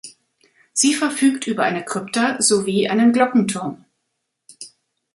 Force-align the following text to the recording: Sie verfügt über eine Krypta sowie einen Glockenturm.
Sie 0.73 0.95
verfügt 0.95 1.45
über 1.45 1.61
eine 1.63 1.85
Krypta 1.85 2.41
sowie 2.41 2.87
einen 2.89 3.13
Glockenturm. 3.13 3.85